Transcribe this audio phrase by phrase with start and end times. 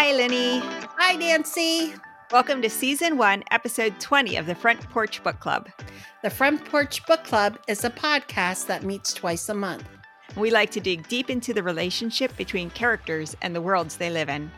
[0.00, 0.60] Hi, Lenny.
[0.96, 1.92] Hi, Nancy.
[2.30, 5.68] Welcome to Season 1, Episode 20 of the Front Porch Book Club.
[6.22, 9.88] The Front Porch Book Club is a podcast that meets twice a month.
[10.36, 14.28] We like to dig deep into the relationship between characters and the worlds they live
[14.28, 14.52] in.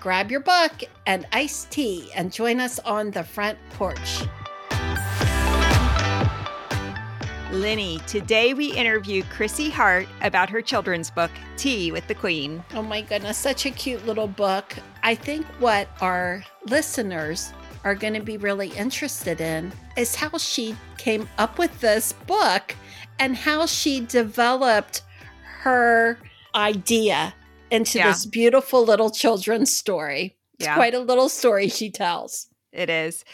[0.00, 0.72] Grab your book
[1.06, 4.24] and iced tea and join us on the front porch.
[7.52, 12.62] Lenny, today we interview Chrissy Hart about her children's book, Tea with the Queen.
[12.74, 14.76] Oh my goodness, such a cute little book.
[15.02, 17.52] I think what our listeners
[17.82, 22.76] are going to be really interested in is how she came up with this book
[23.18, 25.02] and how she developed
[25.62, 26.18] her
[26.54, 27.34] idea
[27.72, 28.10] into Yeah.
[28.12, 30.36] this beautiful little children's story.
[30.58, 30.76] It's Yeah.
[30.76, 32.46] quite a little story she tells.
[32.72, 33.24] It is.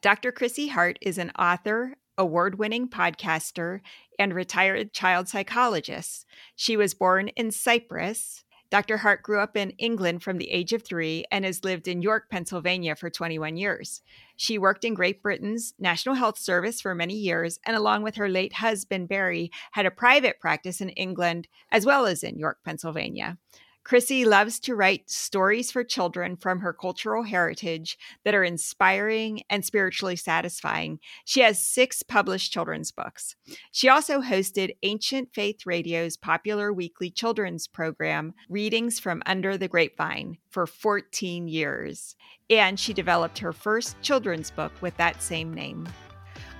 [0.00, 0.32] Dr.
[0.32, 3.80] Chrissy Hart is an author, award winning podcaster,
[4.18, 6.26] and retired child psychologist.
[6.54, 8.44] She was born in Cyprus.
[8.68, 8.96] Dr.
[8.96, 12.28] Hart grew up in England from the age of three and has lived in York,
[12.30, 14.02] Pennsylvania for 21 years.
[14.36, 18.28] She worked in Great Britain's National Health Service for many years, and along with her
[18.28, 23.38] late husband, Barry, had a private practice in England as well as in York, Pennsylvania.
[23.86, 29.64] Chrissy loves to write stories for children from her cultural heritage that are inspiring and
[29.64, 30.98] spiritually satisfying.
[31.24, 33.36] She has six published children's books.
[33.70, 40.38] She also hosted Ancient Faith Radio's popular weekly children's program, Readings from Under the Grapevine,
[40.50, 42.16] for 14 years.
[42.50, 45.88] And she developed her first children's book with that same name.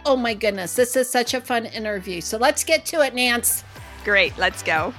[0.04, 2.20] Oh my goodness, this is such a fun interview.
[2.20, 3.64] So let's get to it, Nance.
[4.04, 4.94] Great, let's go.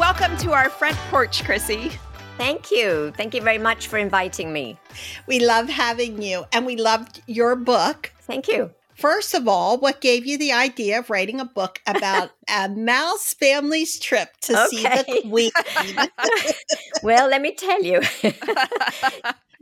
[0.00, 1.92] Welcome to our front porch, Chrissy.
[2.38, 3.12] Thank you.
[3.18, 4.78] Thank you very much for inviting me.
[5.26, 8.10] We love having you, and we loved your book.
[8.22, 8.70] Thank you.
[8.94, 13.34] First of all, what gave you the idea of writing a book about a mouse
[13.34, 15.50] family's trip to see the queen?
[17.02, 18.00] Well, let me tell you.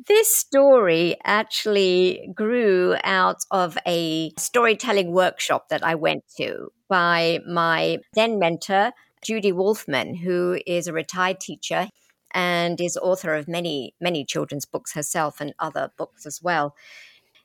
[0.07, 7.99] this story actually grew out of a storytelling workshop that I went to by my
[8.15, 8.93] then mentor,
[9.23, 11.89] Judy Wolfman, who is a retired teacher
[12.33, 16.75] and is author of many, many children's books herself and other books as well.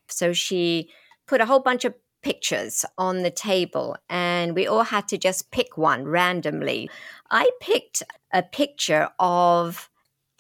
[0.08, 0.90] So she
[1.28, 5.52] put a whole bunch of pictures on the table and we all had to just
[5.52, 6.90] pick one randomly.
[7.30, 8.04] I picked
[8.34, 9.90] a picture of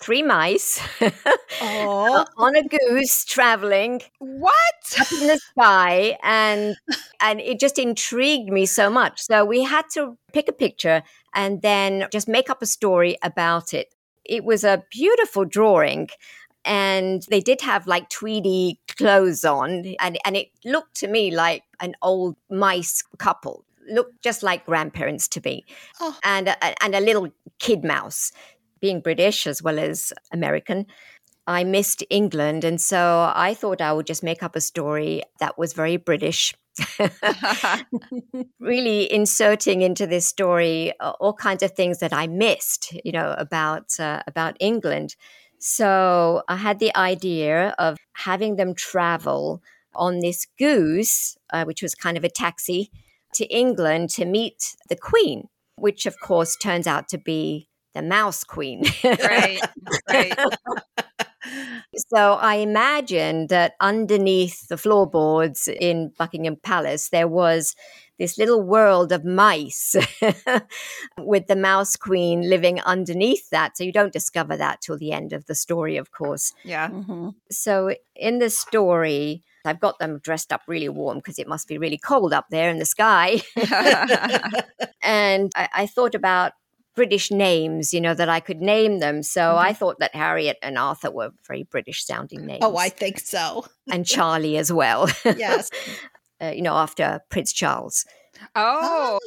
[0.03, 0.81] three mice
[1.61, 4.53] oh, on a goose traveling what?
[4.99, 6.75] up in the sky and
[7.21, 11.01] and it just intrigued me so much so we had to pick a picture
[11.33, 13.87] and then just make up a story about it
[14.25, 16.09] it was a beautiful drawing
[16.65, 21.63] and they did have like tweedy clothes on and and it looked to me like
[21.79, 25.65] an old mice couple looked just like grandparents to me
[25.99, 26.17] Oh.
[26.23, 28.31] and a, and a little kid mouse
[28.83, 30.85] being british as well as american
[31.45, 32.63] I missed England.
[32.63, 36.53] And so I thought I would just make up a story that was very British,
[38.59, 43.35] really inserting into this story uh, all kinds of things that I missed, you know,
[43.37, 45.15] about, uh, about England.
[45.59, 49.61] So I had the idea of having them travel
[49.95, 52.89] on this goose, uh, which was kind of a taxi,
[53.35, 58.43] to England to meet the Queen, which of course turns out to be the Mouse
[58.43, 58.83] Queen.
[59.03, 59.61] right,
[60.09, 60.37] right.
[62.09, 67.75] So I imagine that underneath the floorboards in Buckingham Palace, there was
[68.17, 69.95] this little world of mice
[71.19, 73.75] with the mouse queen living underneath that.
[73.77, 76.53] So you don't discover that till the end of the story, of course.
[76.63, 76.89] Yeah.
[76.89, 77.33] Mhm.
[77.51, 81.77] So in the story, I've got them dressed up really warm because it must be
[81.77, 83.41] really cold up there in the sky.
[85.01, 86.53] and I, I thought about
[86.95, 89.23] British names, you know, that I could name them.
[89.23, 92.59] So I thought that Harriet and Arthur were very British sounding names.
[92.61, 93.65] oh, I think so.
[93.91, 95.09] and Charlie as well.
[95.25, 95.69] Yes.
[96.41, 98.05] uh, you know, after Prince Charles.
[98.55, 99.19] oh,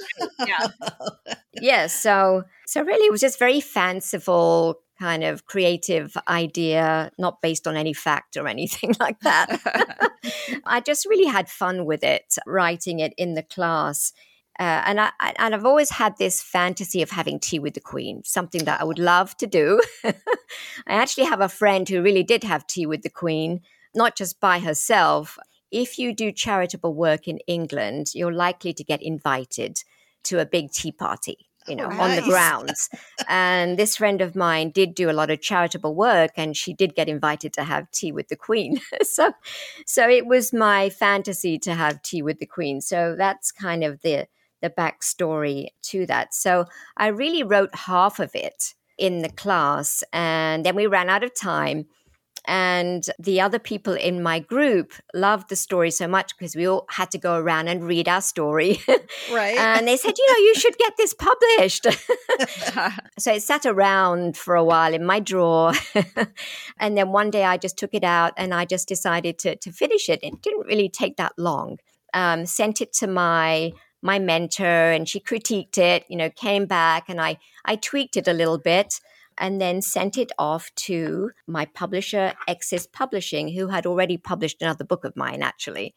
[0.46, 0.66] yeah.
[1.58, 7.66] Yes, so so really, it was just very fanciful, kind of creative idea, not based
[7.66, 9.58] on any fact or anything like that.
[10.66, 14.12] I just really had fun with it, writing it in the class.
[14.58, 17.80] Uh, and I I- and I've always had this fantasy of having tea with the
[17.80, 19.80] Queen, something that I would love to do.
[20.04, 20.14] I
[20.86, 23.60] actually have a friend who really did have tea with the Queen,
[23.94, 25.38] not just by herself.
[25.70, 29.82] If you do charitable work in England, you're likely to get invited
[30.24, 32.88] to a big tea party, you know, on the grounds.
[33.28, 36.94] and this friend of mine did do a lot of charitable work and she did
[36.94, 38.80] get invited to have tea with the queen.
[39.02, 39.32] so
[39.86, 42.80] so it was my fantasy to have tea with the queen.
[42.80, 44.26] So that's kind of the
[44.62, 46.34] the backstory to that.
[46.34, 46.66] So
[46.96, 50.02] I really wrote half of it in the class.
[50.12, 51.86] And then we ran out of time.
[52.48, 56.86] And the other people in my group loved the story so much because we all
[56.88, 58.78] had to go around and read our story.
[59.32, 59.56] Right.
[59.58, 61.86] and they said, you know, you should get this published.
[63.18, 65.72] so it sat around for a while in my drawer.
[66.78, 69.72] and then one day I just took it out and I just decided to, to
[69.72, 70.20] finish it.
[70.22, 71.78] It didn't really take that long.
[72.14, 77.08] Um, sent it to my my mentor and she critiqued it, you know, came back
[77.08, 79.00] and I, I tweaked it a little bit
[79.38, 84.84] and then sent it off to my publisher, Excess Publishing, who had already published another
[84.84, 85.94] book of mine, actually.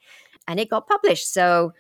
[0.48, 1.32] And it got published.
[1.32, 1.74] So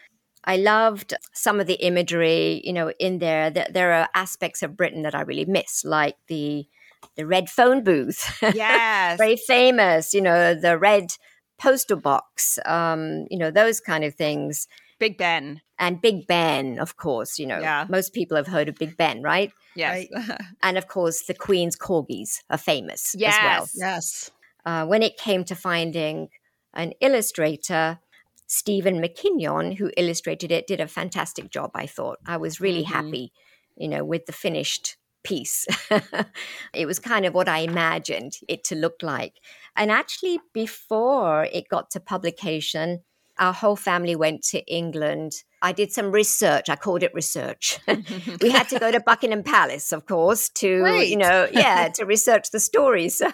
[0.45, 3.50] I loved some of the imagery, you know, in there.
[3.50, 6.68] There are aspects of Britain that I really miss, like the
[7.15, 8.42] the red phone booth.
[8.56, 9.18] Yes.
[9.18, 11.12] Very famous, you know, the red
[11.57, 14.68] postal box, um, you know, those kind of things.
[15.00, 15.62] Big Ben.
[15.78, 17.86] And Big Ben, of course, you know, Yeah.
[17.90, 19.51] most people have heard of Big Ben, right?
[19.75, 20.07] Yes.
[20.62, 23.62] And of course, the Queen's corgis are famous as well.
[23.62, 23.72] Yes.
[23.75, 24.31] yes.
[24.66, 26.28] Uh, when it came to finding
[26.74, 28.00] an illustrator,
[28.48, 32.19] Stephen McKinnon, who illustrated it, did a fantastic job, I thought.
[32.25, 32.88] I was really Mhm.
[32.94, 33.31] happy,
[33.78, 35.66] you know, with the finished piece.
[36.74, 39.36] it was kind of what I imagined it to look like.
[39.75, 43.04] And actually, before it got to publication,
[43.39, 45.44] our whole family went to England.
[45.62, 46.69] I did some research.
[46.69, 47.80] I called it research.
[48.41, 52.51] we had to go to Buckingham Palace, of course, to you know, yeah, to research
[52.51, 53.09] the story.
[53.19, 53.31] So,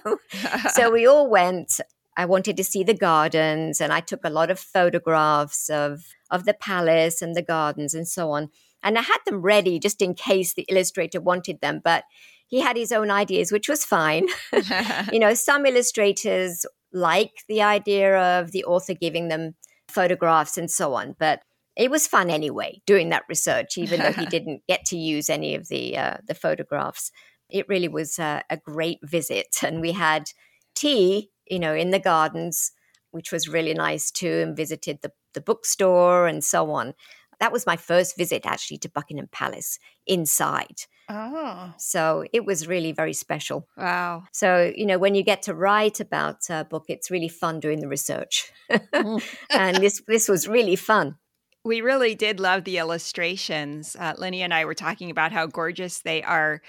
[0.73, 1.79] so we all went.
[2.17, 6.45] I wanted to see the gardens, and I took a lot of photographs of of
[6.45, 8.49] the palace and the gardens and so on.
[8.81, 12.03] And I had them ready just in case the illustrator wanted them, but
[12.47, 14.27] he had his own ideas, which was fine.
[15.11, 19.55] you know, some illustrators like the idea of the author giving them
[19.89, 21.41] photographs and so on, but
[21.75, 25.55] it was fun anyway doing that research, even though he didn't get to use any
[25.55, 27.11] of the uh, the photographs.
[27.49, 30.29] It really was uh, a great visit, and we had
[30.75, 32.71] tea, you know, in the gardens,
[33.11, 36.93] which was really nice too, and visited the the bookstore and so on.
[37.39, 40.81] That was my first visit actually to Buckingham Palace inside.
[41.09, 41.73] Oh.
[41.77, 43.67] So it was really very special.
[43.77, 44.23] wow.
[44.31, 47.79] So, you know, when you get to write about a book, it's really fun doing
[47.79, 48.51] the research.
[48.93, 51.17] and this this was really fun.
[51.63, 53.95] We really did love the illustrations.
[53.99, 56.61] Uh, Lenny and I were talking about how gorgeous they are.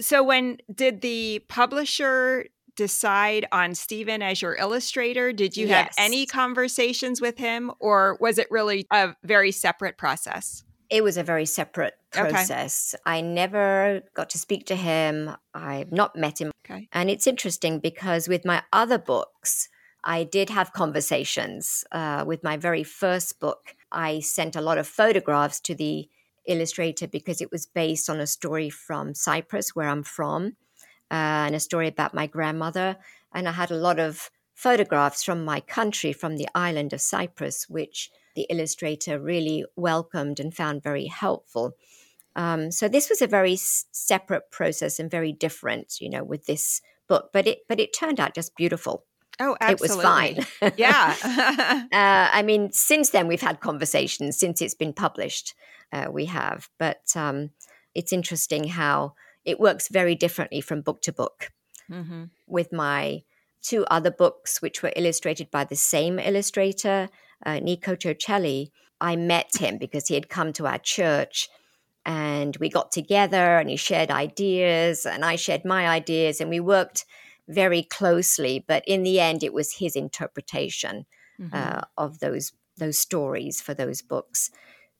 [0.00, 2.46] So, when did the publisher
[2.78, 5.32] decide on Stephen as your illustrator?
[5.32, 10.62] Did you have any conversations with him, or was it really a very separate process?
[10.88, 12.30] It was a very separate Okay.
[12.30, 12.94] process.
[13.04, 15.36] I never got to speak to him.
[15.52, 16.52] I've not met him.
[16.64, 16.88] Okay.
[16.92, 19.68] And it's interesting because with my other books,
[20.04, 21.84] I did have conversations.
[21.92, 26.08] Uh, with my very first book, I sent a lot of photographs to the
[26.46, 30.56] illustrator because it was based on a story from Cyprus, where I'm from,
[31.10, 32.96] and a story about my grandmother.
[33.32, 37.68] And I had a lot of photographs from my country, from the island of Cyprus,
[37.68, 41.74] which the illustrator really welcomed and found very helpful.
[42.36, 46.46] Um, so this was a very s- separate process and very different, you know, with
[46.46, 47.30] this book.
[47.32, 49.04] But it but it turned out just beautiful.
[49.40, 49.94] Oh, absolutely.
[49.94, 50.72] It was fine.
[50.76, 51.84] yeah.
[51.92, 54.38] Uh, I mean, since then we've had conversations.
[54.38, 55.54] Since it's been published,
[55.92, 56.68] uh, we have.
[56.78, 57.50] But um,
[57.94, 59.14] it's interesting how
[59.48, 61.50] it works very differently from book to book.
[61.88, 63.22] hmm With my
[63.62, 67.08] two other books, which were illustrated by the same illustrator,
[67.46, 71.48] uh, Nico Chocheli, I met him because he had come to our church
[72.04, 76.60] and we got together and he shared ideas and I shared my ideas and we
[76.60, 77.04] worked
[77.48, 78.64] very closely.
[78.66, 81.06] But in the end, it was his interpretation
[81.40, 81.56] Mm-hmm.
[81.56, 84.50] uh, of those those stories for those books.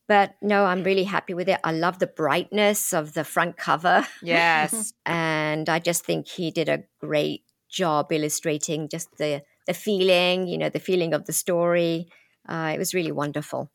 [0.09, 1.61] But no, I'm really happy with it.
[1.63, 4.95] I love the brightness of the front cover, yes.
[5.07, 10.57] and I just think he did a great job illustrating just the the feeling, you
[10.57, 12.09] know, the feeling of the story.
[12.49, 13.71] Uh, it was really wonderful.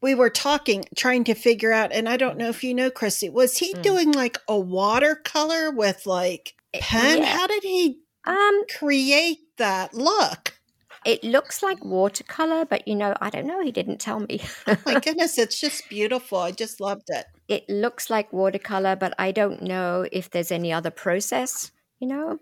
[0.00, 3.28] we were talking, trying to figure out, and I don't know if you know, Christy,
[3.30, 3.82] was he Mm.
[3.82, 7.18] doing like a watercolor with like pen?
[7.18, 7.36] Yeah.
[7.36, 10.54] How did he Um, create that look?
[11.04, 13.62] It looks like watercolor, but you know, I don't know.
[13.62, 14.40] He didn't tell me.
[14.86, 16.38] My goodness, it's just beautiful.
[16.38, 17.26] I just loved it.
[17.48, 21.70] it looks like watercolor, but I don't know if there's any other process.
[22.00, 22.38] You know,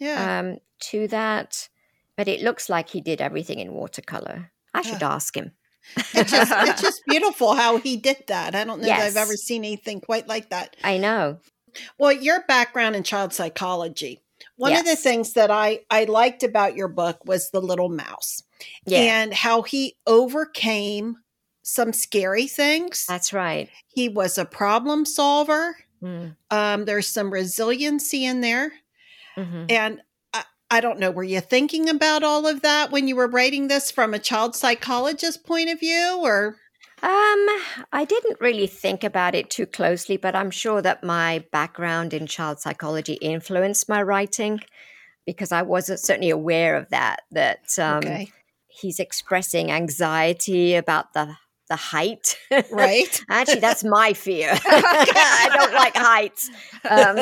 [0.00, 0.40] Yeah.
[0.40, 0.58] um,
[0.90, 1.68] to that.
[2.16, 4.50] But it looks like he did everything in watercolor.
[4.74, 5.52] I should ask him.
[6.14, 8.54] it's just it's just beautiful how he did that.
[8.54, 10.76] I don't know that I've ever seen anything quite like that.
[10.84, 11.40] I know.
[11.98, 14.21] Well, your background in child psychology.
[14.56, 18.42] One of the things that I I liked about your book was the little mouse
[18.86, 21.16] Yeah, and how he overcame
[21.62, 23.06] some scary things.
[23.06, 23.70] that's right.
[23.86, 25.76] He was a problem solver.
[26.02, 26.36] Mm.
[26.50, 28.72] Um, there's some resiliency in there.
[29.36, 29.66] Mm-hmm.
[29.68, 30.00] And
[30.34, 33.68] I, I don't know, were you thinking about all of that when you were writing
[33.68, 36.56] this from a child psychologist point of view or?
[37.02, 37.46] Um,
[37.92, 42.28] I didn't really think about it too closely, but I'm sure that my background in
[42.28, 44.60] child psychology influenced my writing
[45.26, 47.22] because I was certainly aware of that.
[47.32, 48.30] That um, okay.
[48.68, 51.36] he's expressing anxiety about the
[51.68, 52.36] the height.
[52.70, 53.24] Right.
[53.30, 54.50] Actually, that's my fear.
[54.64, 56.50] I don't like heights.
[56.88, 57.16] Um,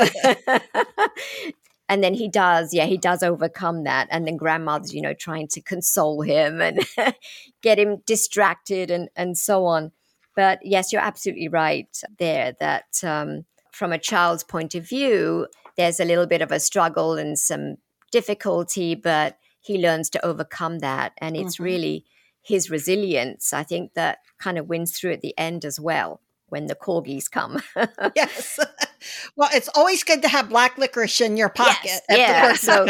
[1.91, 4.09] and then he does yeah he does overcome that.
[4.11, 6.81] And then grandmother's you know trying to console him and
[7.63, 9.93] get him distracted and and so on.
[10.35, 16.01] But yes you're absolutely right there that um, from a child's point of view there's
[16.01, 17.77] a little bit of a struggle and some
[18.11, 21.13] difficulty but he learns to overcome that.
[21.19, 21.65] And it's mm-hmm.
[21.65, 22.05] really
[22.43, 26.67] his resilience i think that kind of wins through at the end as well when
[26.67, 27.63] the corgis come.
[28.17, 28.59] Yes
[29.37, 32.01] well, it's always good to have black licorice in your pocket.
[32.09, 32.53] Yes, yeah.
[32.55, 32.87] So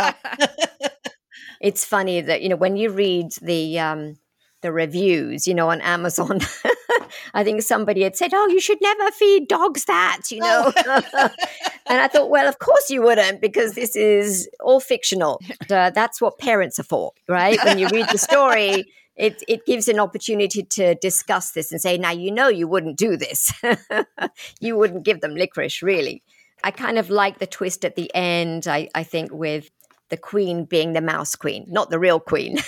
[1.60, 4.16] it's funny that you know when you read the um,
[4.62, 6.40] the reviews, you know, on Amazon.
[7.34, 10.72] I think somebody had said, "Oh, you should never feed dogs that," you know.
[10.76, 15.40] and I thought, well, of course you wouldn't, because this is all fictional.
[15.68, 17.58] Uh, that's what parents are for, right?
[17.64, 18.86] When you read the story,
[19.20, 22.96] it it gives an opportunity to discuss this and say, now you know you wouldn't
[22.96, 23.52] do this.
[24.60, 26.22] you wouldn't give them licorice, really.
[26.64, 29.70] I kind of like the twist at the end, I, I think, with
[30.08, 32.58] the queen being the mouse queen, not the real queen.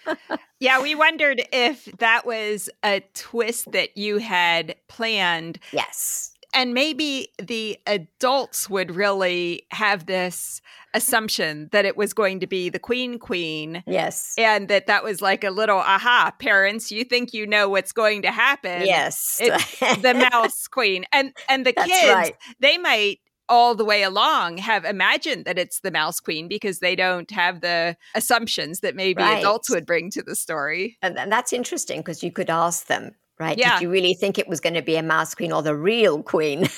[0.60, 5.58] yeah, we wondered if that was a twist that you had planned.
[5.72, 10.60] Yes and maybe the adults would really have this
[10.94, 15.22] assumption that it was going to be the queen queen yes and that that was
[15.22, 19.78] like a little aha parents you think you know what's going to happen yes it's
[20.02, 22.36] the mouse queen and and the That's kids right.
[22.60, 26.94] they might all the way along have imagined that it's the mouse queen because they
[26.94, 29.38] don't have the assumptions that maybe right.
[29.38, 33.14] adults would bring to the story and, and that's interesting because you could ask them
[33.38, 33.58] right?
[33.58, 33.74] Yeah.
[33.74, 36.22] Did you really think it was going to be a mouse queen or the real
[36.22, 36.68] queen?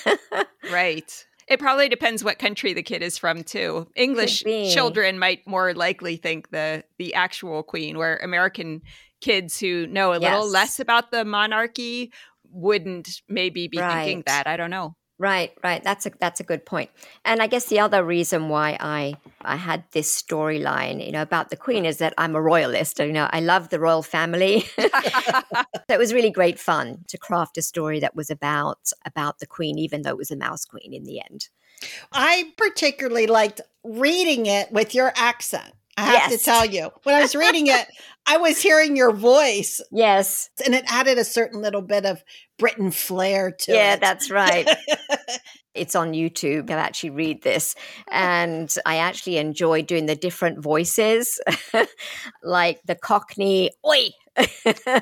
[0.72, 1.26] right.
[1.46, 3.86] It probably depends what country the kid is from too.
[3.96, 4.42] English
[4.72, 8.82] children might more likely think the the actual queen, where American
[9.20, 10.32] kids who know a yes.
[10.32, 12.12] little less about the monarchy
[12.50, 14.04] wouldn't maybe be right.
[14.04, 14.46] thinking that.
[14.46, 14.96] I don't know.
[15.18, 15.82] Right, right.
[15.84, 16.90] That's a that's a good point.
[17.24, 21.50] And I guess the other reason why I I had this storyline, you know, about
[21.50, 22.98] the Queen is that I'm a royalist.
[22.98, 24.60] You know, I love the royal family.
[24.78, 24.88] so
[25.88, 29.78] it was really great fun to craft a story that was about about the Queen,
[29.78, 31.48] even though it was a mouse queen in the end.
[32.12, 35.74] I particularly liked reading it with your accent.
[35.96, 36.38] I have yes.
[36.40, 37.86] to tell you, when I was reading it,
[38.26, 39.80] I was hearing your voice.
[39.90, 40.48] Yes.
[40.64, 42.22] And it added a certain little bit of
[42.58, 43.80] Britain flair to yeah, it.
[43.80, 44.68] Yeah, that's right.
[45.74, 46.70] it's on YouTube.
[46.70, 47.74] I actually read this,
[48.10, 51.40] and I actually enjoy doing the different voices,
[52.42, 54.10] like the Cockney "Oi."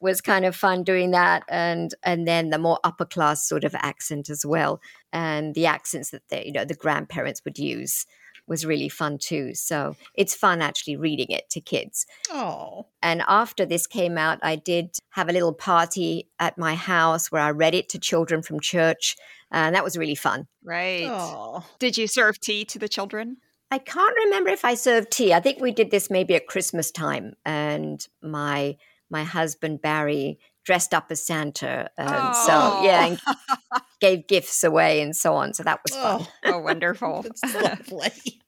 [0.00, 3.72] was kind of fun doing that and and then the more upper class sort of
[3.76, 4.80] accent as well
[5.12, 8.04] and the accents that they you know the grandparents would use
[8.52, 9.54] was really fun too.
[9.54, 12.04] So it's fun actually reading it to kids.
[12.30, 12.86] Oh.
[13.02, 17.40] And after this came out, I did have a little party at my house where
[17.40, 19.16] I read it to children from church.
[19.50, 20.46] And that was really fun.
[20.62, 21.08] Right.
[21.08, 21.64] Oh.
[21.78, 23.38] Did you serve tea to the children?
[23.70, 25.32] I can't remember if I served tea.
[25.32, 27.32] I think we did this maybe at Christmas time.
[27.46, 28.76] And my
[29.08, 31.90] my husband Barry dressed up as Santa.
[31.96, 32.44] And oh.
[32.46, 33.20] so, yeah, and
[34.00, 35.54] gave gifts away and so on.
[35.54, 36.26] So that was fun.
[36.44, 37.24] Oh, oh wonderful.
[37.54, 38.42] lovely.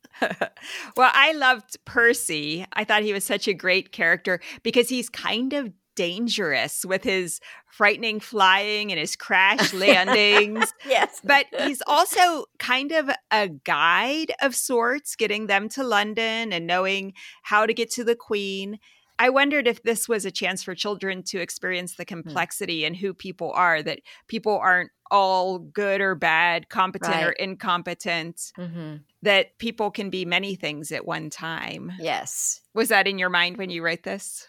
[0.97, 2.66] well, I loved Percy.
[2.73, 7.40] I thought he was such a great character because he's kind of dangerous with his
[7.71, 10.73] frightening flying and his crash landings.
[10.88, 11.21] yes.
[11.23, 17.14] But he's also kind of a guide of sorts, getting them to London and knowing
[17.42, 18.78] how to get to the Queen.
[19.18, 22.21] I wondered if this was a chance for children to experience the hmm.
[22.23, 22.88] complexity mm.
[22.88, 27.26] and who people are, that people aren't all good or bad, competent right.
[27.26, 28.97] or incompetent, mm-hmm.
[29.23, 31.92] that people can be many things at one time.
[32.00, 32.61] Yes.
[32.75, 34.49] Was that in your mind when you wrote this?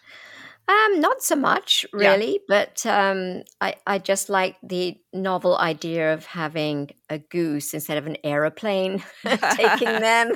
[0.68, 2.38] Um, not so much, really, yeah.
[2.48, 8.08] but um, I, I just like the novel idea of having a goose instead of
[8.08, 10.34] an aeroplane taking them.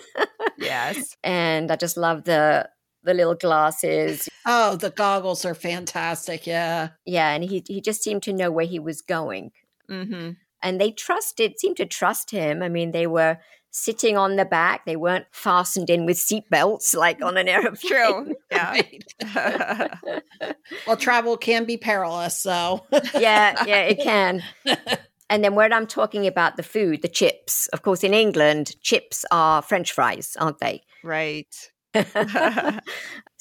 [0.57, 1.17] yes.
[1.25, 2.69] and I just love the
[3.03, 4.29] the little glasses.
[4.47, 6.47] Oh, the goggles are fantastic.
[6.47, 6.91] Yeah.
[7.05, 7.31] Yeah.
[7.31, 9.53] And he, he just seemed to know where he was going.
[9.91, 10.31] Mm-hmm.
[10.63, 12.63] And they trusted, seemed to trust him.
[12.63, 13.39] I mean, they were
[13.71, 14.85] sitting on the back.
[14.85, 17.77] They weren't fastened in with seatbelts like on an airplane.
[17.77, 18.35] True.
[18.51, 18.83] Yeah.
[20.87, 22.37] well, travel can be perilous.
[22.37, 24.43] So, yeah, yeah, it can.
[25.31, 29.25] And then when I'm talking about the food, the chips, of course, in England, chips
[29.31, 30.83] are French fries, aren't they?
[31.05, 31.47] Right.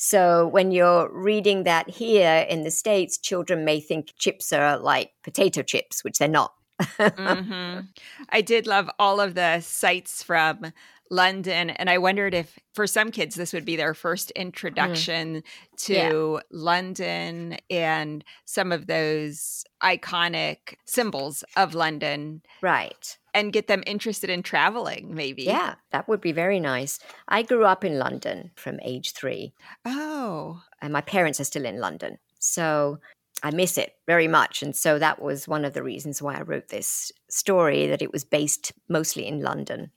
[0.01, 5.11] So when you're reading that here in the States, children may think chips are like
[5.25, 6.53] potato chips, which they're not.
[6.81, 7.81] mm-hmm.
[8.29, 10.71] I did love all of the sites from
[11.11, 11.71] London.
[11.71, 14.41] And I wondered if for some kids, this would be their first mm.
[14.41, 15.43] introduction mm.
[15.79, 16.39] to yeah.
[16.49, 22.41] London and some of those iconic symbols of London.
[22.61, 23.17] Right.
[23.33, 25.43] And get them interested in traveling, maybe.
[25.43, 26.99] Yeah, that would be very nice.
[27.27, 29.53] I grew up in London from age three.
[29.85, 30.63] Oh.
[30.81, 32.17] And my parents are still in London.
[32.39, 32.99] So
[33.43, 34.63] I miss it very much.
[34.63, 38.11] And so that was one of the reasons why I wrote this story, that it
[38.11, 39.91] was based mostly in London.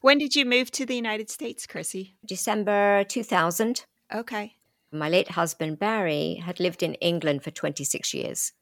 [0.00, 2.16] When did you move to the United States, Chrissy?
[2.24, 3.84] December 2000.
[4.14, 4.54] Okay.
[4.92, 8.52] My late husband, Barry, had lived in England for 26 years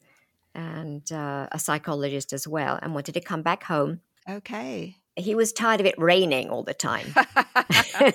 [0.53, 4.01] and uh, a psychologist as well, and wanted to come back home.
[4.29, 4.97] Okay.
[5.15, 7.13] He was tired of it raining all the time.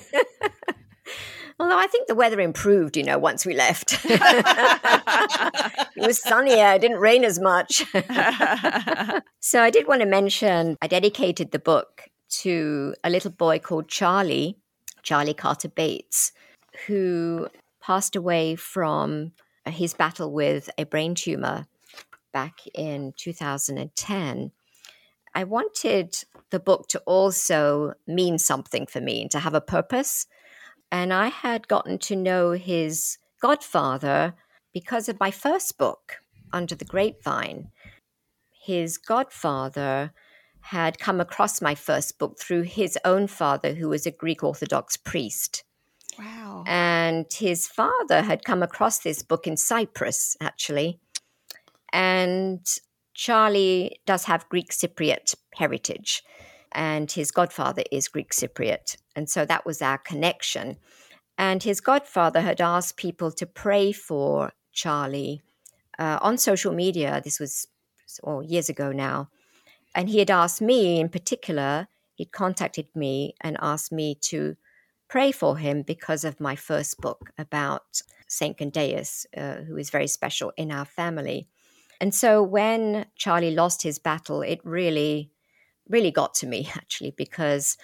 [1.59, 3.99] Although I think the weather improved, you know, once we left.
[4.05, 4.17] it
[5.97, 7.85] was sunnier, it didn't rain as much.
[9.41, 12.09] so I did want to mention I dedicated the book
[12.41, 14.57] to a little boy called Charlie,
[15.03, 16.33] Charlie Carter Bates,
[16.87, 17.49] who
[17.81, 19.33] passed away from
[19.67, 21.67] his battle with a brain tumor
[22.33, 24.51] back in 2010.
[25.35, 26.17] I wanted
[26.51, 30.27] the book to also mean something for me and to have a purpose.
[30.91, 34.35] And I had gotten to know his godfather
[34.73, 36.19] because of my first book,
[36.53, 37.71] Under the Grapevine.
[38.65, 40.13] His godfather
[40.61, 44.97] had come across my first book through his own father, who was a Greek Orthodox
[44.97, 45.65] priest.
[46.19, 46.63] Wow.
[46.67, 51.01] And his father had come across this book in Cyprus, actually.
[51.93, 52.65] And
[53.15, 56.23] Charlie does have Greek Cypriot heritage,
[56.73, 58.97] and his godfather is Greek Cypriot.
[59.15, 60.77] And so that was our connection.
[61.37, 65.43] And his godfather had asked people to pray for Charlie
[65.99, 67.21] uh, on social media.
[67.23, 67.67] This was
[68.25, 69.29] oh, years ago now.
[69.95, 74.57] And he had asked me in particular, he'd contacted me and asked me to
[75.09, 80.07] pray for him because of my first book about Saint Kendeas, uh, who is very
[80.07, 81.49] special in our family.
[82.03, 85.31] And so when Charlie lost his battle, it really,
[85.89, 87.79] really got to me actually, because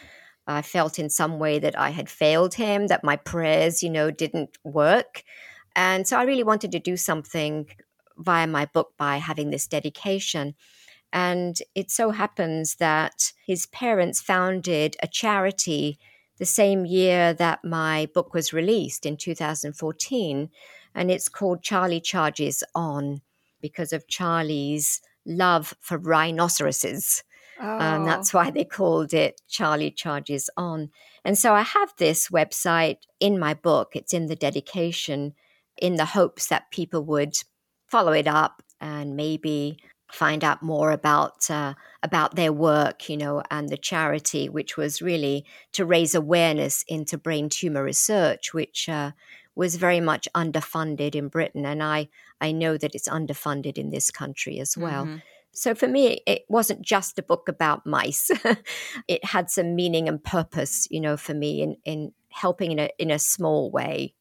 [0.45, 4.11] I felt in some way that I had failed him, that my prayers, you know,
[4.11, 5.23] didn't work.
[5.77, 7.69] And so I really wanted to do something
[8.17, 10.57] via my book by having this dedication.
[11.13, 15.97] And it so happens that his parents founded a charity
[16.39, 20.51] the same year that my book was released in 2014.
[20.93, 23.21] And it's called Charlie Charges On
[23.61, 27.23] because of Charlie's love for rhinoceroses.
[27.61, 27.79] Oh.
[27.79, 30.91] Um, that's why they called it Charlie Charges On.
[31.25, 33.91] And so I have this website in my book.
[33.95, 35.35] It's in the dedication
[35.77, 37.35] in the hopes that people would
[37.87, 39.79] follow it up and maybe
[40.11, 45.03] find out more about uh, about their work, you know, and the charity, which was
[45.03, 49.13] really to raise awareness into brain tumor research, which uh,
[49.59, 52.09] was very much underfunded in Britain, and I
[52.41, 55.05] I know that it's underfunded in this country as well.
[55.05, 55.17] Mm-hmm.
[55.53, 58.31] So for me, it wasn't just a book about mice.
[59.09, 62.91] it had some meaning and purpose, you know, for me in in helping in a
[62.99, 64.15] in a small way.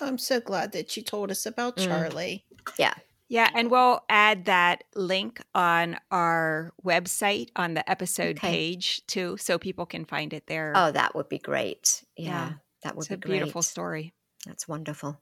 [0.00, 1.84] I'm so glad that you told us about mm.
[1.84, 2.46] Charlie.
[2.50, 2.72] Mm.
[2.78, 2.94] Yeah.
[3.28, 8.50] Yeah, and we'll add that link on our website on the episode okay.
[8.50, 10.72] page too, so people can find it there.
[10.74, 12.02] Oh, that would be great.
[12.16, 12.52] Yeah, yeah.
[12.82, 14.14] that would it's be a beautiful story.
[14.46, 15.20] That's wonderful.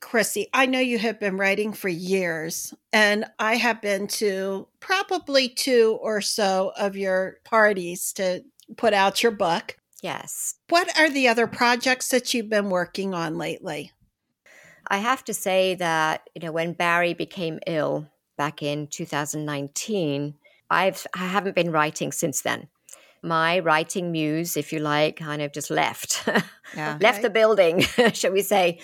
[0.00, 5.48] Chrissy, I know you have been writing for years, and I have been to probably
[5.48, 8.44] two or so of your parties to
[8.76, 9.76] put out your book.
[10.02, 10.54] Yes.
[10.68, 13.92] What are the other projects that you've been working on lately?
[14.88, 20.34] I have to say that, you know, when Barry became ill back in 2019,
[20.70, 22.68] I've I haven't been writing since then.
[23.22, 26.28] My writing muse, if you like, kind of just left.
[26.74, 26.96] Yeah.
[27.02, 27.24] left okay.
[27.24, 27.80] the building,
[28.14, 28.80] shall we say,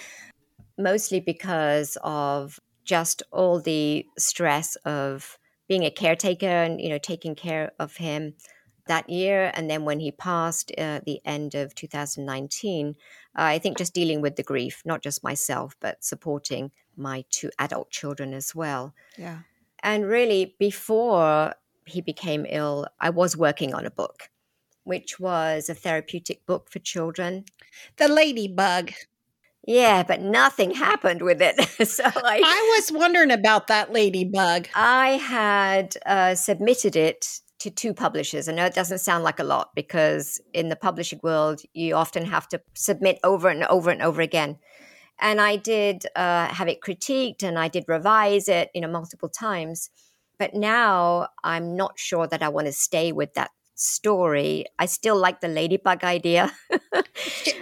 [0.76, 7.34] mostly because of just all the stress of being a caretaker and you know taking
[7.34, 8.34] care of him
[8.88, 12.94] that year and then when he passed uh, the end of 2019
[13.38, 17.90] I think just dealing with the grief, not just myself, but supporting my two adult
[17.90, 18.94] children as well.
[19.16, 19.38] Yeah.
[19.82, 21.54] And really, before
[21.88, 24.30] he became ill, I was working on a book,
[24.84, 27.44] which was a therapeutic book for children.
[27.96, 28.92] The Ladybug.
[29.66, 31.60] Yeah, but nothing happened with it.
[31.88, 34.66] so I, I was wondering about that ladybug.
[34.74, 38.48] I had uh, submitted it to two publishers.
[38.48, 42.24] I know it doesn't sound like a lot because in the publishing world, you often
[42.24, 44.58] have to submit over and over and over again.
[45.20, 49.28] And I did uh, have it critiqued and I did revise it, you know, multiple
[49.28, 49.90] times.
[50.38, 54.64] But now I'm not sure that I want to stay with that story.
[54.78, 56.52] I still like the ladybug idea,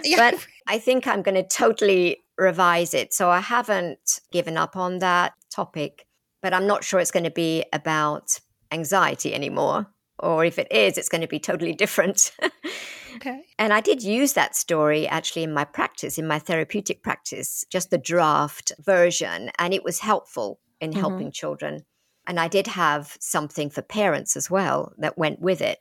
[0.03, 0.31] Yeah.
[0.31, 3.13] but I think I'm going to totally revise it.
[3.13, 6.05] So I haven't given up on that topic,
[6.41, 8.39] but I'm not sure it's going to be about
[8.71, 9.87] anxiety anymore.
[10.19, 12.31] Or if it is, it's going to be totally different.
[13.15, 13.41] okay.
[13.59, 17.91] And I did use that story actually in my practice, in my therapeutic practice, just
[17.91, 19.51] the draft version.
[19.59, 20.97] And it was helpful in Mhm.
[20.99, 21.85] helping children.
[22.27, 25.79] And I did have something for parents as well that went with it.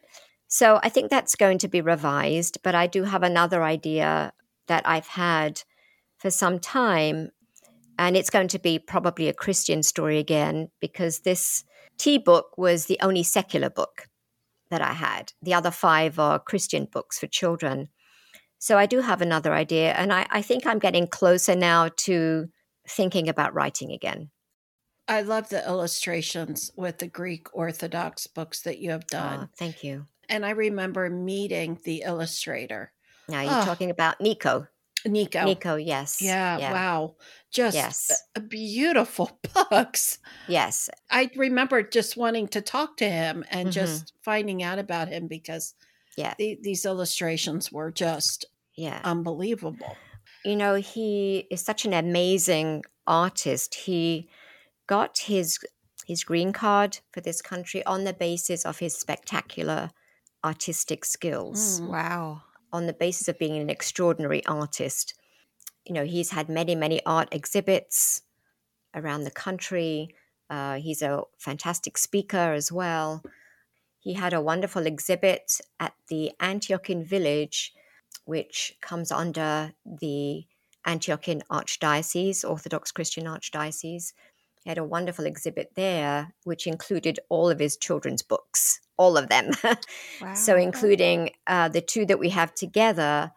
[0.49, 2.59] So I think that's going to be revised.
[2.63, 4.33] But I do have another idea
[4.69, 5.63] that I've had
[6.19, 7.31] for some time.
[7.99, 11.65] And it's going to be probably a Christian story again, because this
[11.99, 14.07] tea book was the only secular book
[14.71, 15.33] that I had.
[15.43, 17.89] The other five are Christian books for children.
[18.59, 19.93] So I do have another idea.
[19.93, 22.49] And I, I think I'm getting closer now to
[22.89, 24.31] thinking about writing again.
[25.09, 29.49] I love the illustrations with the Greek Orthodox books that you have done.
[29.57, 30.07] thank you.
[30.29, 32.93] and I remember meeting the illustrator,
[33.29, 33.65] Now you're Ah.
[33.65, 34.67] talking about Nico.
[35.05, 35.45] Nico.
[35.45, 36.21] Nico, yes.
[36.23, 37.15] Yeah, wow.
[37.53, 38.11] Just Yes.
[38.49, 39.39] beautiful
[39.71, 40.19] books.
[40.49, 40.91] Yes.
[41.11, 43.73] I remember just wanting to talk to him and Mhm.
[43.73, 45.75] just finding out about him because
[46.17, 46.35] Yeah.
[46.39, 49.01] the, these illustrations were just Yeah.
[49.05, 49.97] unbelievable.
[50.45, 53.75] you know, he is such an amazing artist.
[53.75, 54.29] He
[54.87, 55.59] got his
[56.07, 59.91] his green card for this country on the basis of his spectacular
[60.45, 61.89] artistic skills, Mm.
[61.89, 62.43] Wow.
[62.73, 65.15] on the basis of being an extraordinary artist.
[65.85, 68.23] You know, he's had many, many art exhibits
[68.95, 70.15] around the country.
[70.49, 73.23] Uh, he's a fantastic speaker as well.
[73.99, 77.73] He had a wonderful exhibit at the Antiochian village,
[78.25, 80.45] which comes under the
[80.87, 84.13] Antiochian Archdiocese, Orthodox Christian Archdiocese.
[84.67, 89.29] He had a wonderful exhibit there, which included all of his children's books, all of
[89.29, 89.53] them.
[90.21, 90.35] Wow.
[90.35, 93.31] so, including uh, the two that we have together,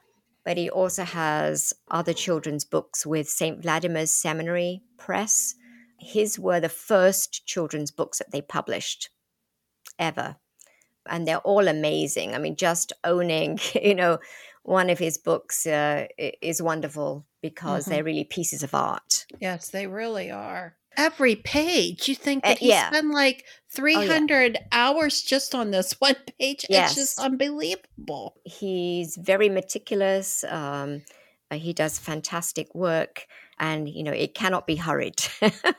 [0.44, 3.62] but he also has other children's books with St.
[3.62, 5.54] Vladimir's Seminary Press.
[6.00, 9.12] His were the first children's books that they published
[10.00, 10.38] ever.
[11.08, 12.34] And they're all amazing.
[12.34, 14.18] I mean, just owning, you know,
[14.64, 17.90] one of his books uh, is wonderful because Mhm.
[17.90, 19.28] they're really pieces of art.
[19.40, 20.76] Yes, they really are.
[21.00, 22.90] Every page, you think Uh, that he yeah.
[22.92, 26.66] Oh, spent like 300 hours just on this one page.
[26.70, 26.92] Yes.
[26.92, 28.36] It's just unbelievable.
[28.44, 30.44] He's very meticulous.
[30.44, 31.04] Um,
[31.52, 33.26] uh, he does fantastic work,
[33.60, 35.16] and you know it cannot be hurried.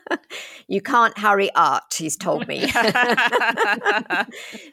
[0.69, 2.69] you can't hurry art, he's told me.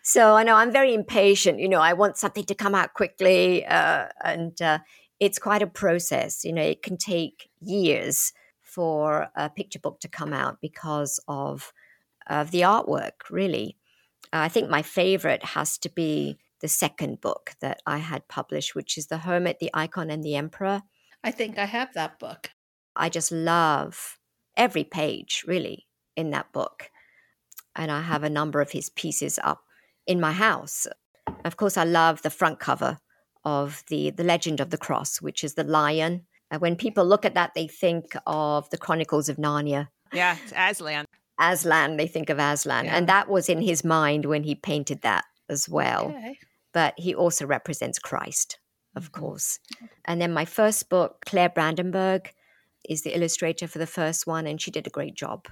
[0.02, 1.60] so I know I'm very impatient.
[1.60, 4.80] You know, I want something to come out quickly, uh, and uh,
[5.20, 6.44] it's quite a process.
[6.44, 8.34] You know, it can take years
[8.78, 11.74] for a picture book to come out because of
[12.30, 13.32] of the artwork.
[13.32, 13.76] Really,
[14.32, 18.76] uh, I think my favorite has to be the second book that I had published,
[18.76, 20.84] which is The Hermit, the Icon, and the Emperor.
[21.24, 22.52] I think I have that book.
[22.96, 24.20] I just love
[24.56, 26.92] every page, really, in that book.
[27.76, 29.64] And I have a number of his pieces up
[30.06, 30.86] in my house.
[31.44, 33.00] Of course, I love the front cover
[33.44, 36.28] of the, the Legend of the Cross, which is the lion.
[36.52, 39.90] And when people look at that, they think of the Chronicles of Narnia.
[40.14, 41.06] yeah, Aslan.
[41.40, 42.86] Aslan, they think of Aslan.
[42.86, 42.96] Yeah.
[42.98, 46.38] And that was in his mind when he painted that as well Okay.
[46.74, 48.60] but he also represents Christ,
[48.96, 49.20] of Mhm.
[49.20, 49.60] course.
[50.06, 52.34] And then my first book, Claire Brandenburg,
[52.88, 55.48] is the illustrator for the first one, and she did a great job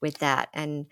[0.00, 0.48] with that.
[0.52, 0.86] And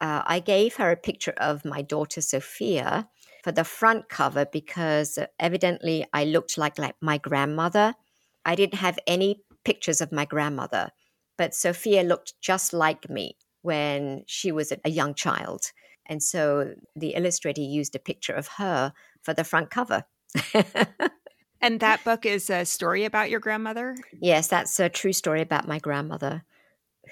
[0.00, 3.08] uh, I gave her a picture of my daughter Sophia
[3.44, 7.94] for the front cover because uh, evidently I looked like, like my grandmother.
[8.46, 10.90] I didn't have any pictures of my grandmother,
[11.36, 15.72] but Sophia looked just like me when she was a young child.
[16.06, 20.04] And so the illustrator used a picture of her for the front cover.
[21.60, 23.96] And that book is a story about your grandmother.
[24.20, 26.44] yes, that's a true story about my grandmother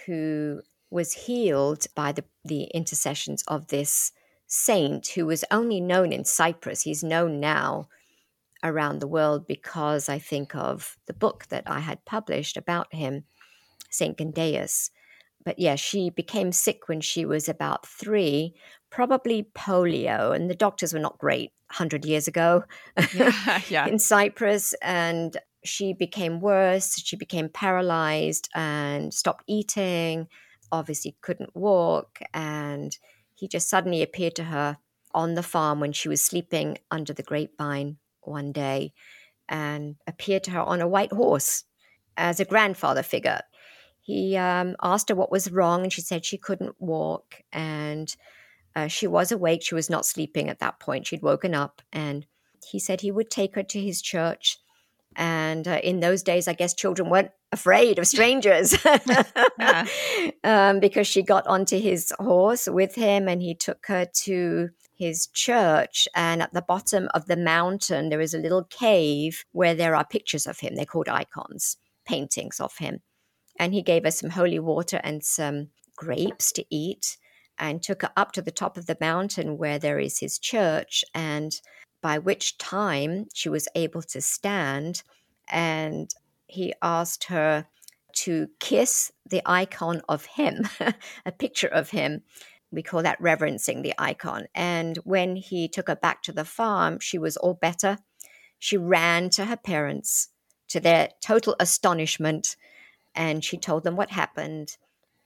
[0.07, 4.13] who was healed by the, the intercessions of this
[4.47, 6.83] saint who was only known in Cyprus.
[6.83, 7.89] He's known now
[8.65, 13.25] around the world because I think of the book that I had published about him,
[13.91, 14.91] Saint Kendeas.
[15.45, 18.55] But yeah, she became sick when she was about three,
[18.91, 22.65] probably polio, and the doctors were not great 100 years ago.
[23.15, 23.87] Yeah, yeah.
[23.87, 26.99] in Cyprus, and she became worse.
[26.99, 30.29] She became paralyzed and stopped eating,
[30.73, 32.21] obviously couldn't walk.
[32.33, 32.97] And
[33.35, 34.79] he just suddenly appeared to her
[35.13, 38.93] on the farm when she was sleeping under the grapevine one day
[39.49, 41.65] and appeared to her on a white horse
[42.17, 43.41] as a grandfather figure.
[44.01, 47.43] He um, asked her what was wrong, and she said she couldn't walk.
[47.53, 48.15] And
[48.77, 49.63] uh, she was awake.
[49.63, 51.07] She was not sleeping at that point.
[51.07, 52.27] She'd woken up, and
[52.67, 54.59] he said he would take her to his church.
[55.17, 58.77] And uh, in those days, I guess children weren't afraid of strangers
[60.45, 65.27] um, because she got onto his horse with him and he took her to his
[65.29, 66.07] church.
[66.15, 70.05] And at the bottom of the mountain, there is a little cave where there are
[70.05, 70.75] pictures of him.
[70.75, 73.01] They're called icons, paintings of him.
[73.59, 77.17] And he gave her some holy water and some grapes to eat
[77.59, 81.05] and took her up to the top of the mountain where there is his church.
[81.15, 81.53] And
[82.03, 85.03] by which time she was able to stand.
[85.49, 86.11] And
[86.47, 87.67] he asked her
[88.15, 90.69] to kiss the icon of him,
[91.27, 92.23] a picture of him.
[92.71, 94.47] We call that reverencing the icon.
[94.55, 97.99] And when he took her back to the farm, she was all better.
[98.59, 100.29] She ran to her parents,
[100.69, 102.57] to their total astonishment,
[103.15, 104.77] and she told them what happened.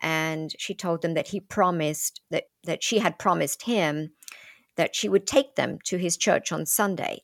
[0.00, 4.10] And she told them that he promised that, that she had promised him
[4.76, 7.22] that she would take them to his church on Sunday.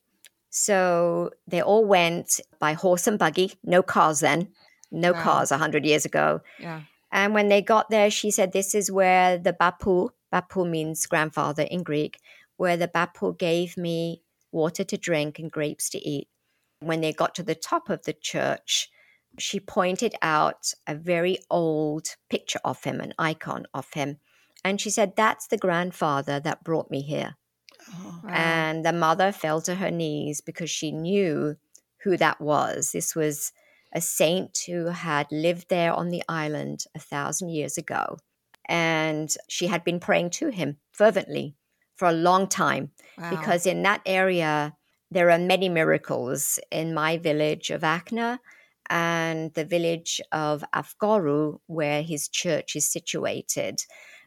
[0.56, 4.50] So they all went by horse and buggy, no cars then,
[4.92, 5.20] no wow.
[5.20, 6.42] cars 100 years ago.
[6.60, 6.82] Yeah.
[7.10, 11.64] And when they got there, she said, This is where the Bapu, Bapu means grandfather
[11.64, 12.20] in Greek,
[12.56, 16.28] where the Bapu gave me water to drink and grapes to eat.
[16.78, 18.90] When they got to the top of the church,
[19.36, 24.18] she pointed out a very old picture of him, an icon of him.
[24.64, 27.34] And she said, That's the grandfather that brought me here.
[27.92, 28.30] Oh, wow.
[28.30, 31.56] And the mother fell to her knees because she knew
[32.02, 32.92] who that was.
[32.92, 33.52] This was
[33.92, 38.18] a saint who had lived there on the island a thousand years ago.
[38.68, 41.54] And she had been praying to him fervently
[41.96, 43.30] for a long time wow.
[43.30, 44.74] because in that area,
[45.10, 48.38] there are many miracles in my village of Achna
[48.90, 53.80] and the village of Avgorou, where his church is situated.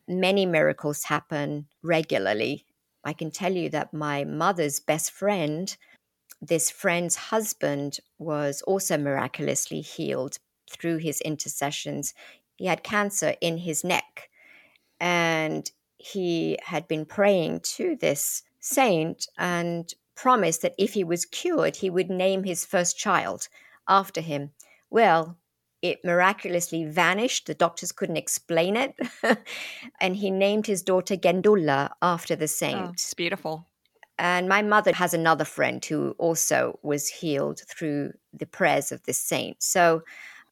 [0.07, 2.65] Many miracles happen regularly.
[3.07, 5.75] I can tell you that my mother's best friend
[6.41, 10.37] this friend's husband was also miraculously healed
[10.69, 12.13] through his intercessions.
[12.57, 14.29] He had cancer in his neck,
[14.99, 21.77] and he had been praying to this saint and promised that if he was cured,
[21.77, 23.47] he would name his first child
[23.87, 24.51] after him.
[24.89, 25.37] Well,
[25.81, 27.45] it miraculously vanished.
[27.45, 28.95] The doctors couldn't explain it.
[29.99, 32.79] and he named his daughter Gendula after the saint.
[32.79, 33.67] Oh, it's beautiful.
[34.19, 39.21] And my mother has another friend who also was healed through the prayers of this
[39.21, 39.61] saint.
[39.61, 40.01] So,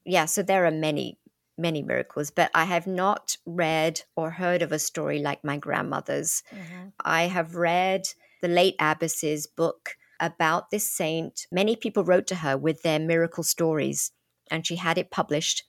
[0.04, 1.18] yeah, so there are many,
[1.58, 6.44] many miracles, but I have not read or heard of a story like my grandmother's.
[6.52, 6.88] Mm-hmm.
[7.04, 8.08] I have read
[8.40, 11.48] the late abbess's book about this saint.
[11.50, 14.12] Many people wrote to her with their miracle stories,
[14.50, 15.64] and she had it published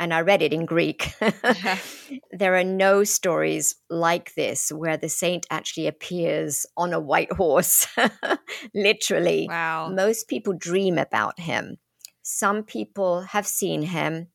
[0.00, 1.14] and I read it in Greek.
[2.30, 7.86] there are no stories like this where the saint actually appears on a white horse,
[8.74, 9.46] literally.
[9.48, 9.90] Wow.
[9.90, 11.76] Most people dream about him.
[12.22, 14.28] Some people have seen him.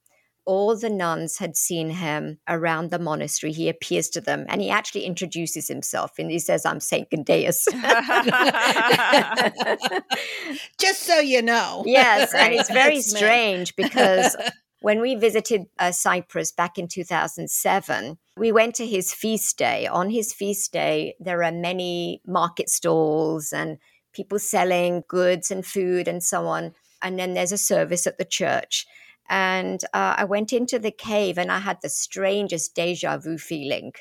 [0.46, 3.52] All the nuns had seen him around the monastery.
[3.52, 7.66] He appears to them and he actually introduces himself and he says, I'm Saint Kendeas.
[10.80, 11.84] Just so you know.
[11.86, 12.34] Yes.
[12.34, 14.38] And it's very strange because
[14.82, 19.88] when we visited uh, Cyprus back in 2007, we went to his feast day.
[19.88, 23.80] On his feast day, there are many market stalls and
[24.14, 26.74] people selling goods and food and so on.
[27.02, 28.86] And then there's a service at the church.
[29.30, 33.94] And uh, I went into the cave and I had the strangest deja vu feeling.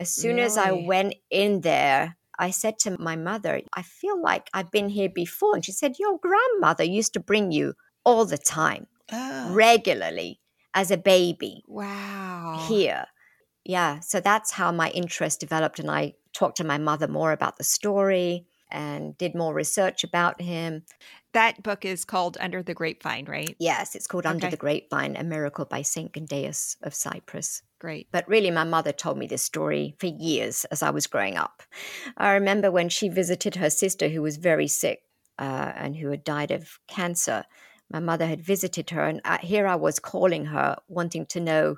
[0.00, 0.46] As soon really?
[0.46, 4.88] as I went in there, I said to my mother, I feel like I've been
[4.88, 5.54] here before.
[5.54, 9.52] And she said, Your grandmother used to bring you all the time oh.
[9.52, 10.40] regularly
[10.74, 11.64] as a baby.
[11.66, 12.64] Wow.
[12.68, 13.06] Here.
[13.64, 14.00] Yeah.
[14.00, 15.78] So that's how my interest developed.
[15.78, 20.40] And I talked to my mother more about the story and did more research about
[20.40, 20.84] him.
[21.32, 23.54] That book is called Under the Grapevine, right?
[23.58, 24.34] Yes, it's called okay.
[24.34, 26.12] Under the Grapevine, A Miracle by St.
[26.12, 27.62] Kendeas of Cyprus.
[27.78, 28.08] Great.
[28.10, 31.62] But really, my mother told me this story for years as I was growing up.
[32.16, 35.00] I remember when she visited her sister who was very sick
[35.38, 37.44] uh, and who had died of cancer
[37.90, 41.76] my mother had visited her, and here I was calling her, wanting to know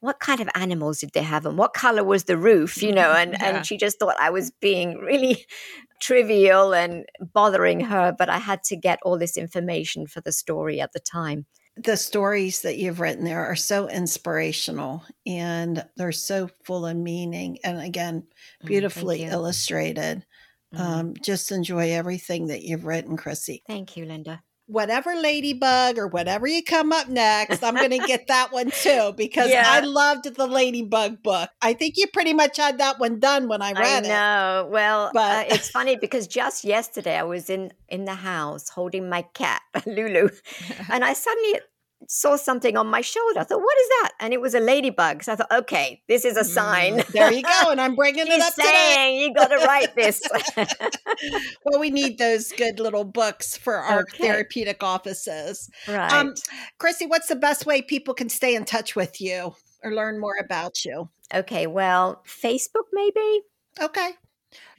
[0.00, 3.12] what kind of animals did they have and what color was the roof you know
[3.12, 3.44] and Yeah.
[3.56, 5.44] and she just thought i was being really
[6.00, 10.80] trivial and bothering her but i had to get all this information for the story
[10.80, 16.48] at the time The stories that you've written there are so inspirational and they're so
[16.64, 17.58] full of meaning.
[17.62, 18.16] And again,
[18.62, 19.30] Mm, beautifully you.
[19.30, 20.26] illustrated.
[20.74, 20.80] Mm.
[20.80, 23.62] Um, just enjoy everything that you've written, Chrissy.
[23.68, 28.26] thank you linda Whatever ladybug or whatever you come up next, I'm going to get
[28.28, 29.64] that one too because Yeah.
[29.66, 31.48] I loved the ladybug book.
[31.62, 34.08] I think you pretty much had that one done when I I read it.
[34.08, 34.68] know.
[34.70, 39.08] Well, But- uh, it's funny because just yesterday I was in in the house holding
[39.08, 40.28] my cat Lulu,
[40.90, 41.60] and I suddenly
[42.06, 43.40] saw something on my shoulder.
[43.40, 45.22] I thought, "What is that?" And it was a ladybug.
[45.24, 47.70] So I thought, "Okay, this is a sign." Mm, There you go.
[47.70, 49.18] And I'm bringing it She's up today.
[49.20, 50.22] you got to write this.
[51.64, 54.18] Well, we need those good little books for our Okay.
[54.28, 55.68] therapeutic offices.
[55.88, 56.12] right.
[56.12, 56.34] Um,
[56.78, 60.36] Chrissi, what's the best way people can stay in touch with you or learn more
[60.42, 61.08] about you?
[61.34, 61.66] okay.
[61.66, 63.42] Well, Facebook maybe.
[63.80, 64.10] Okay.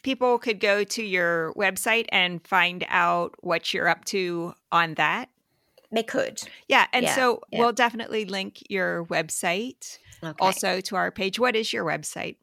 [0.01, 5.29] People could go to your website and find out what you're up to on that.
[5.91, 6.41] They could.
[6.67, 6.85] Yeah.
[6.93, 7.59] And Yeah, so yeah.
[7.59, 10.35] we'll definitely link your website Okay.
[10.39, 11.39] also to our page.
[11.39, 12.35] What is your website?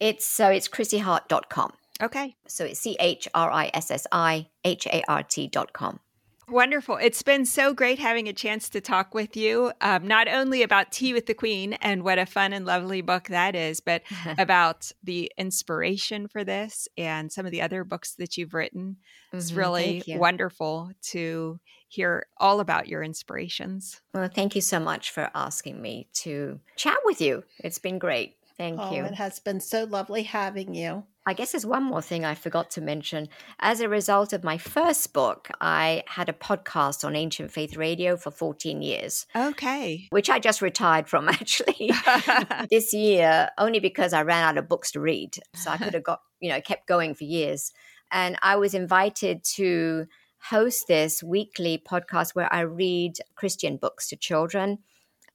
[0.00, 1.72] it's so it's chrissihart.com.
[2.02, 2.34] Okay.
[2.48, 6.00] So it's C H R I S S I H A R T dot com.
[6.48, 6.96] Wonderful.
[6.96, 10.92] It's been so great having a chance to talk with you, um, not only about
[10.92, 14.02] Tea with the Queen and what a fun and lovely book that is, but
[14.38, 18.98] about the inspiration for this and some of the other books that you've written.
[19.38, 24.00] It's Mhm, really wonderful to hear all about your inspirations.
[24.12, 27.44] Well, thank you so much for asking me to chat with you.
[27.58, 28.36] It's been great.
[28.56, 29.04] Thank oh, you.
[29.04, 31.04] it has been so lovely having you.
[31.26, 33.28] I guess there's one more thing I forgot to mention.
[33.58, 38.16] As a result of my first book, I had a podcast on Ancient Faith Radio
[38.16, 40.06] for 14 years, Okay.
[40.10, 41.90] which I just retired from actually
[42.70, 45.38] this year, only because I ran out of books to read.
[45.54, 47.72] So I could have got, you know, kept going for years.
[48.12, 50.06] And I was invited to
[50.50, 54.78] host this weekly podcast where I read Christian books to children.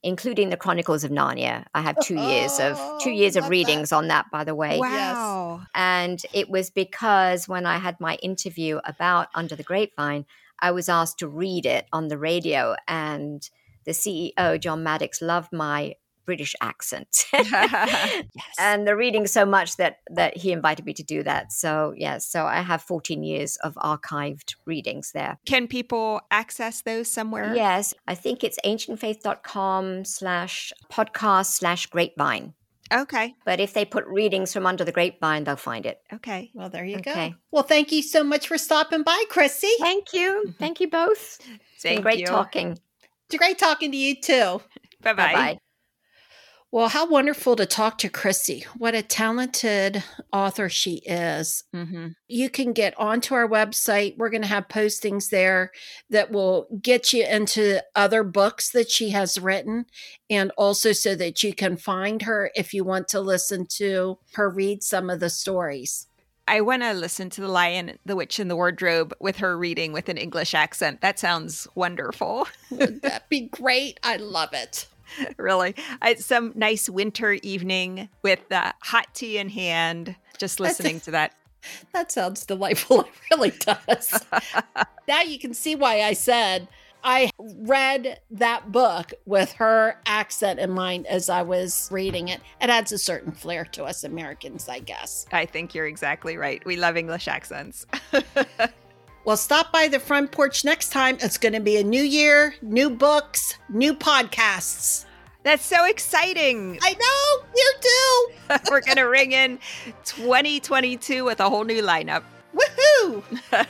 [0.02, 1.66] Including the Chronicles of Narnia.
[1.74, 3.50] I have two years of two oh, years of love that.
[3.50, 4.80] readings on that, by the way.
[4.80, 5.62] wow.
[5.76, 10.26] And it was because when I had my interview about Under the Grapevine,
[10.60, 12.76] I was asked to read it on the radio.
[12.88, 13.48] And
[13.86, 15.96] the CEO, John Maddex, loved my
[16.30, 17.26] British accent.
[17.34, 18.56] Yes.
[18.60, 21.52] and the reading so much that that he invited me to do that.
[21.52, 25.38] So yes, so I have 14 years of archived readings there.
[25.46, 27.56] Can people access those somewhere?
[27.56, 32.54] Yes, I think it's ancientfaith.com slash podcast slash grapevine.
[32.92, 33.34] Okay.
[33.46, 36.00] But if they put readings from under the grapevine, they'll find it.
[36.14, 36.52] Okay.
[36.54, 37.34] well, there you go.
[37.52, 39.72] Well, thank you so much for stopping by, Chrissi.
[39.80, 40.44] Thank you.
[40.46, 40.52] Mm-hmm.
[40.60, 41.40] Thank you both.
[41.76, 42.26] It's been great you.
[42.28, 42.78] talking.
[43.28, 44.62] It's great talking to you too.
[45.02, 45.34] Bye Bye bye.
[45.34, 45.60] bye.
[46.72, 48.64] Well, how wonderful to talk to Chrissi.
[48.78, 51.64] What a talented author she is.
[51.74, 54.18] hmm You can get onto our website.
[54.18, 55.72] We're going to have postings there
[56.12, 59.88] that will get you into other books that she has written,
[60.30, 64.48] and also so that you can find her if you want to listen to her
[64.48, 66.06] read some of the stories.
[66.48, 69.92] I want to listen to The Lion, the Witch, and the Wardrobe with her reading
[69.92, 71.02] with an English accent.
[71.02, 72.48] That sounds wonderful.
[72.72, 74.00] That'd that be great?
[74.04, 74.88] I love it.
[75.38, 75.76] really.
[76.02, 81.12] I, some nice winter evening with uh, hot tea in hand, just That's- listening to
[81.12, 81.34] that.
[81.94, 83.02] That sounds delightful.
[83.32, 84.26] It really does.
[85.08, 86.68] now you can see why I said
[87.04, 92.42] I read that book with her accent in mind as I was reading it.
[92.62, 95.26] It adds a certain flair to us Americans, I guess.
[95.32, 96.64] I think you're exactly right.
[96.66, 97.86] We love English accents.
[99.26, 101.18] Well, stop by the front porch next time.
[101.22, 105.06] It's going to be a new year, new books, new podcasts.
[105.44, 106.80] That's so exciting.
[106.82, 108.28] I know, you too.
[108.72, 109.60] We're going to ring in
[110.06, 112.24] 2022 with a whole new lineup.
[112.54, 113.24] Woohoo!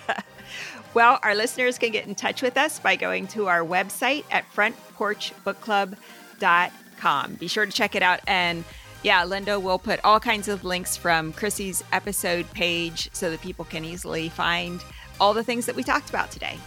[0.96, 4.44] Well, our listeners can get in touch with us by going to our website at
[4.54, 7.34] frontporchbookclub.com.
[7.36, 8.22] Be sure to check it out.
[8.26, 8.64] And
[9.04, 13.66] yeah, Linda will put all kinds of links from Chrissi's episode page so that people
[13.66, 14.84] can easily find
[15.20, 16.58] all the things that we talked about today.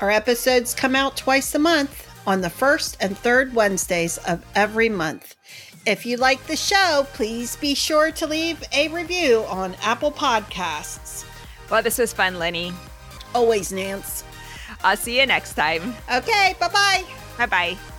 [0.00, 4.88] Our episodes come out twice a month on the first and third Wednesdays of every
[4.88, 5.36] month.
[5.86, 11.24] If you like the show, please be sure to leave a review on Apple Podcasts.
[11.70, 12.72] Well, this was fun, Lenny.
[13.34, 14.24] Always, Nance.
[14.84, 15.94] I'll see you next time.
[16.12, 17.04] Okay, bye bye.
[17.38, 17.91] Bye bye.